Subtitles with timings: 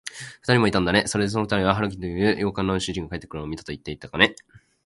[0.41, 1.05] ふたりもいたんだね。
[1.05, 4.35] それで、そのふたりは、春木という洋館の主人が帰ってくるのを見たといっていたかね。